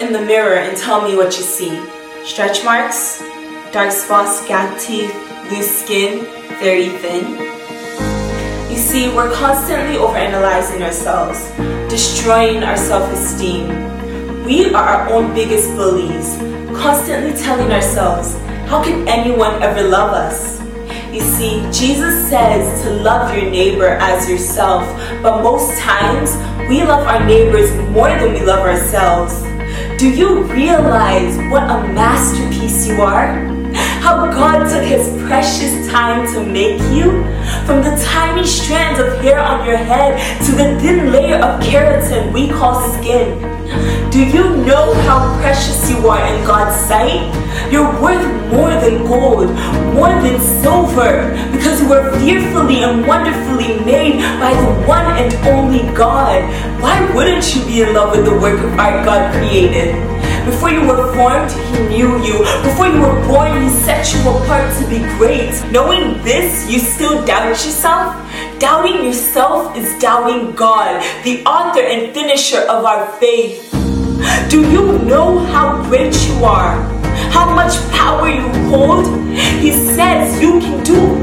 in 0.00 0.12
the 0.12 0.20
mirror 0.20 0.56
and 0.56 0.76
tell 0.76 1.02
me 1.02 1.16
what 1.16 1.36
you 1.36 1.42
see. 1.42 1.80
Stretch 2.24 2.64
marks, 2.64 3.22
dark 3.72 3.90
spots, 3.90 4.46
gap 4.46 4.78
teeth, 4.78 5.14
loose 5.50 5.82
skin, 5.82 6.24
very 6.60 6.88
thin. 6.88 7.24
You 8.70 8.76
see, 8.76 9.08
we're 9.14 9.32
constantly 9.34 9.96
overanalyzing 9.96 10.82
ourselves, 10.82 11.50
destroying 11.90 12.62
our 12.62 12.76
self-esteem. 12.76 14.44
We 14.44 14.72
are 14.72 14.84
our 14.84 15.12
own 15.12 15.34
biggest 15.34 15.68
bullies, 15.74 16.36
constantly 16.78 17.32
telling 17.40 17.72
ourselves, 17.72 18.36
how 18.68 18.82
can 18.84 19.08
anyone 19.08 19.62
ever 19.62 19.82
love 19.82 20.12
us? 20.12 20.60
You 21.12 21.20
see, 21.20 21.60
Jesus 21.72 22.28
says 22.28 22.82
to 22.82 22.90
love 22.90 23.34
your 23.34 23.50
neighbor 23.50 23.88
as 23.88 24.28
yourself, 24.28 24.84
but 25.22 25.42
most 25.42 25.78
times 25.78 26.36
we 26.68 26.84
love 26.84 27.06
our 27.06 27.24
neighbors 27.26 27.72
more 27.90 28.08
than 28.08 28.34
we 28.34 28.40
love 28.42 28.60
ourselves. 28.60 29.47
Do 29.98 30.08
you 30.08 30.44
realize 30.44 31.36
what 31.50 31.64
a 31.64 31.82
masterpiece 31.92 32.86
you 32.86 33.02
are? 33.02 33.34
How 33.98 34.30
God 34.30 34.70
took 34.70 34.84
his 34.84 35.08
precious 35.26 35.88
time 35.88 36.24
to 36.34 36.46
make 36.46 36.80
you? 36.94 37.24
From 37.66 37.82
the 37.82 38.00
tiny 38.06 38.46
strands 38.46 39.00
of 39.00 39.20
hair 39.20 39.40
on 39.40 39.66
your 39.66 39.76
head 39.76 40.14
to 40.46 40.52
the 40.52 40.78
thin 40.80 41.10
layer 41.10 41.38
of 41.38 41.60
keratin 41.60 42.32
we 42.32 42.48
call 42.48 42.80
skin. 42.92 43.42
Do 44.12 44.24
you 44.24 44.64
know 44.64 44.94
how 45.02 45.36
precious 45.40 45.90
you 45.90 46.08
are 46.08 46.24
in 46.32 46.46
God's 46.46 46.76
sight? 46.86 47.26
You're 47.72 47.90
worth 48.00 48.24
more 48.52 48.70
than 48.70 49.02
gold, 49.02 49.50
more 49.94 50.14
than 50.22 50.40
silver, 50.62 51.34
because 51.50 51.67
you 51.80 51.88
were 51.88 52.10
fearfully 52.18 52.82
and 52.82 53.06
wonderfully 53.06 53.78
made 53.84 54.18
by 54.40 54.52
the 54.54 54.86
one 54.86 55.06
and 55.16 55.32
only 55.46 55.82
God. 55.94 56.42
Why 56.80 56.98
wouldn't 57.14 57.54
you 57.54 57.64
be 57.66 57.82
in 57.82 57.94
love 57.94 58.16
with 58.16 58.24
the 58.24 58.38
work 58.38 58.58
of 58.58 58.78
art 58.78 59.04
God 59.04 59.34
created? 59.34 59.94
Before 60.44 60.70
you 60.70 60.80
were 60.80 61.12
formed, 61.14 61.50
He 61.52 61.88
knew 61.88 62.22
you. 62.24 62.38
Before 62.62 62.88
you 62.88 63.00
were 63.00 63.26
born, 63.26 63.62
He 63.62 63.68
set 63.70 64.12
you 64.12 64.20
apart 64.20 64.74
to 64.78 64.88
be 64.88 64.98
great. 65.18 65.52
Knowing 65.70 66.22
this, 66.24 66.70
you 66.70 66.78
still 66.78 67.24
doubt 67.24 67.48
yourself? 67.48 68.14
Doubting 68.58 69.04
yourself 69.04 69.76
is 69.76 69.98
doubting 70.00 70.52
God, 70.52 71.02
the 71.24 71.44
author 71.44 71.82
and 71.82 72.12
finisher 72.14 72.60
of 72.60 72.84
our 72.84 73.06
faith. 73.18 73.70
Do 74.50 74.68
you 74.70 74.98
know 75.00 75.38
how 75.38 75.82
great 75.84 76.14
you 76.26 76.44
are? 76.44 76.98
how 77.30 77.54
much 77.54 77.74
power 77.90 78.28
you 78.28 78.48
hold. 78.70 79.06
He 79.34 79.72
says 79.72 80.40
you 80.40 80.60
can 80.60 80.82
do 80.84 81.17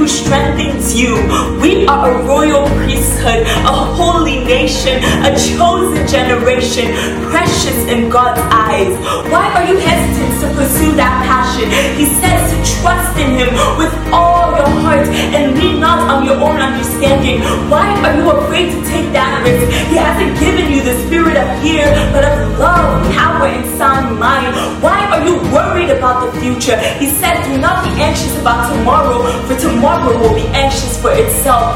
who 0.00 0.08
strengthens 0.08 0.94
you. 0.98 1.12
We 1.60 1.86
are 1.86 2.08
a 2.08 2.24
royal 2.24 2.64
priesthood, 2.80 3.44
a 3.68 3.76
holy 4.00 4.42
nation, 4.44 4.96
a 5.28 5.36
chosen 5.36 6.08
generation, 6.08 6.88
precious 7.28 7.76
in 7.84 8.08
God's 8.08 8.40
eyes. 8.48 8.96
Why 9.28 9.52
are 9.52 9.66
you 9.68 9.76
hesitant 9.76 10.40
to 10.40 10.46
pursue 10.56 10.92
that 10.96 11.12
passion? 11.28 11.68
He 12.00 12.06
says 12.16 12.40
to 12.48 12.80
trust 12.80 13.18
in 13.20 13.44
him 13.44 13.52
with 13.76 13.92
all 14.10 14.56
your 14.56 14.72
heart 14.80 15.06
and 15.36 15.58
lean 15.58 15.79
not 15.90 16.06
on 16.06 16.24
your 16.24 16.38
own 16.38 16.58
understanding. 16.62 17.42
Why 17.66 17.90
are 18.06 18.14
you 18.14 18.30
afraid 18.30 18.70
to 18.70 18.78
take 18.86 19.10
that 19.10 19.42
risk? 19.42 19.66
He 19.90 19.96
hasn't 19.98 20.38
given 20.38 20.70
you 20.70 20.86
the 20.86 20.94
spirit 21.02 21.34
of 21.34 21.48
fear, 21.58 21.90
but 22.14 22.22
of 22.22 22.58
love, 22.62 23.02
power, 23.18 23.50
and 23.50 23.66
sound 23.74 24.14
mind? 24.14 24.54
Why 24.78 24.98
are 25.10 25.22
you 25.26 25.34
worried 25.50 25.90
about 25.90 26.22
the 26.22 26.30
future? 26.38 26.78
He 27.02 27.10
said, 27.10 27.42
do 27.50 27.58
not 27.58 27.82
be 27.82 27.90
anxious 27.98 28.38
about 28.38 28.70
tomorrow, 28.70 29.26
for 29.50 29.58
tomorrow 29.58 30.14
will 30.14 30.36
be 30.38 30.46
anxious 30.54 30.94
for 31.02 31.10
itself. 31.10 31.74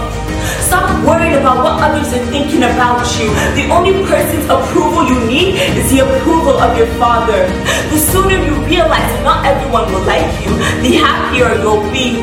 Stop 0.63 0.87
worrying 1.03 1.35
about 1.35 1.59
what 1.65 1.83
others 1.83 2.07
are 2.15 2.27
thinking 2.31 2.63
about 2.63 3.03
you. 3.19 3.27
The 3.59 3.67
only 3.75 3.99
person's 4.07 4.47
approval 4.47 5.11
you 5.11 5.19
need 5.27 5.59
is 5.75 5.91
the 5.91 6.07
approval 6.07 6.55
of 6.63 6.79
your 6.79 6.91
Father. 7.03 7.51
The 7.91 7.99
sooner 7.99 8.39
you 8.39 8.55
realize 8.71 9.11
not 9.27 9.45
everyone 9.45 9.91
will 9.91 10.07
like 10.07 10.31
you, 10.47 10.55
the 10.87 11.03
happier 11.03 11.51
you'll 11.59 11.83
be. 11.91 12.23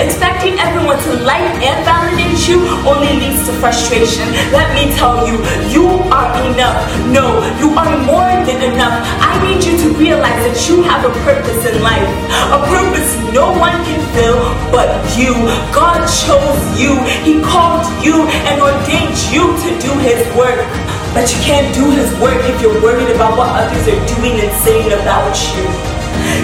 Expecting 0.00 0.58
everyone 0.58 0.98
to 1.04 1.12
like 1.24 1.50
and 1.62 1.84
validate 1.84 2.48
you 2.48 2.66
only 2.88 3.12
leads 3.20 3.46
to 3.46 3.52
frustration. 3.60 4.26
Let 4.50 4.72
me 4.74 4.90
tell 4.96 5.26
you, 5.26 5.38
you 5.70 5.86
are 6.10 6.30
enough. 6.50 6.78
No, 7.12 7.38
you 7.60 7.70
are 7.78 7.94
more 8.02 8.32
than 8.46 8.72
enough. 8.72 9.06
I 9.20 9.38
need 9.46 9.62
you 9.62 9.76
to 9.78 9.88
realize 9.98 10.40
that 10.46 10.58
you 10.68 10.82
have 10.82 11.04
a 11.04 11.12
purpose 11.22 11.62
in 11.66 11.82
life. 11.82 12.08
A 12.50 12.58
purpose 12.66 13.10
no 13.32 13.52
one 13.54 13.76
can 13.84 14.00
fill 14.14 14.40
but 14.74 14.90
you. 15.16 15.34
God 15.70 16.02
chose 16.06 16.62
you. 16.80 16.98
He 17.22 17.42
called 17.42 17.86
you 18.02 18.26
and 18.50 18.60
ordained 18.60 19.18
you 19.30 19.54
to 19.62 19.68
do 19.78 19.92
his 20.02 20.20
work. 20.34 20.66
But 21.14 21.26
you 21.30 21.38
can't 21.42 21.74
do 21.74 21.90
his 21.90 22.10
work 22.20 22.38
if 22.46 22.62
you're 22.62 22.80
worried 22.82 23.10
about 23.14 23.36
what 23.36 23.50
others 23.50 23.86
are 23.86 24.02
doing 24.18 24.38
and 24.38 24.52
saying 24.62 24.92
about 24.92 25.34
you. 25.54 25.79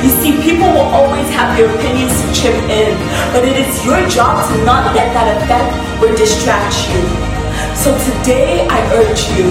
You 0.02 0.10
see, 0.22 0.32
people 0.42 0.68
will 0.68 0.90
always 0.94 1.28
have 1.34 1.56
their 1.56 1.68
opinions 1.68 2.14
to 2.22 2.26
chip 2.34 2.56
in, 2.70 2.94
but 3.32 3.44
it 3.44 3.56
is 3.56 3.84
your 3.84 4.00
job 4.08 4.42
to 4.50 4.64
not 4.64 4.94
let 4.94 5.12
that 5.14 5.28
affect 5.38 5.70
or 6.02 6.14
distract 6.16 6.76
you. 6.92 7.02
So 7.74 7.96
today 8.10 8.66
I 8.68 8.78
urge 8.94 9.22
you 9.36 9.48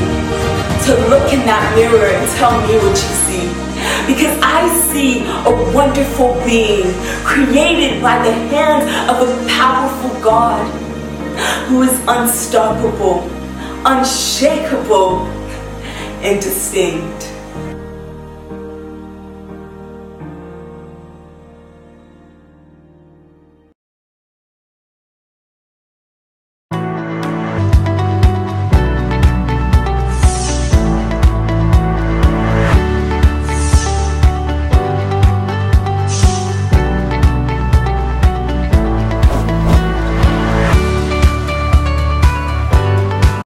to 0.86 0.92
look 1.10 1.34
in 1.34 1.42
that 1.46 1.64
mirror 1.76 2.12
and 2.14 2.26
tell 2.38 2.54
me 2.68 2.76
what 2.78 2.94
you 2.94 3.14
see. 3.26 3.48
Because 4.06 4.38
I 4.42 4.68
see 4.92 5.26
a 5.26 5.74
wonderful 5.74 6.34
being 6.46 6.94
created 7.24 8.02
by 8.02 8.18
the 8.24 8.32
hand 8.32 8.84
of 9.10 9.28
a 9.28 9.48
powerful 9.50 10.10
God 10.22 10.62
who 11.68 11.82
is 11.82 12.00
unstoppable, 12.08 13.30
unshakable, 13.86 15.26
and 16.22 16.42
distinct. 16.42 17.32